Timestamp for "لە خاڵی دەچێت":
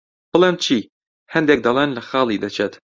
1.97-2.73